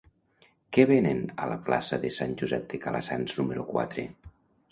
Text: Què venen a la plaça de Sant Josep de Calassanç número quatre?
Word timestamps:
Què 0.77 0.85
venen 0.91 1.19
a 1.43 1.49
la 1.51 1.57
plaça 1.67 1.99
de 2.05 2.11
Sant 2.17 2.33
Josep 2.43 2.65
de 2.73 2.81
Calassanç 2.87 3.35
número 3.43 3.67
quatre? 3.71 4.07